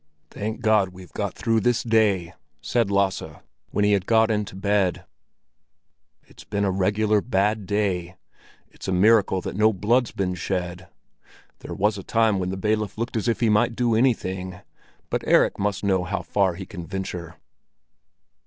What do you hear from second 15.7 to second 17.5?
know far he can venture."